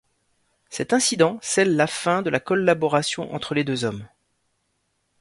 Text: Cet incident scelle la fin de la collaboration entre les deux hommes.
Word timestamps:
Cet 0.71 0.93
incident 0.93 1.37
scelle 1.43 1.75
la 1.75 1.85
fin 1.85 2.23
de 2.23 2.31
la 2.31 2.39
collaboration 2.39 3.31
entre 3.35 3.53
les 3.53 3.63
deux 3.63 3.85
hommes. 3.85 4.07